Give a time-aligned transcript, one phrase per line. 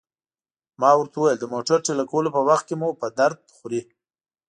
[0.81, 3.81] ما ورته وویل: د موټر ټېله کولو په وخت کې مو په درد خوري.